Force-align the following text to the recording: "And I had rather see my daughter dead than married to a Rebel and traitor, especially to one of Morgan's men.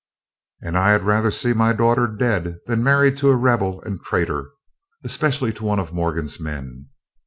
"And 0.63 0.79
I 0.79 0.89
had 0.93 1.03
rather 1.03 1.29
see 1.29 1.53
my 1.53 1.73
daughter 1.73 2.07
dead 2.07 2.57
than 2.65 2.81
married 2.83 3.19
to 3.19 3.29
a 3.29 3.35
Rebel 3.35 3.83
and 3.83 4.01
traitor, 4.01 4.49
especially 5.03 5.53
to 5.53 5.63
one 5.63 5.77
of 5.77 5.93
Morgan's 5.93 6.39
men. 6.39 6.87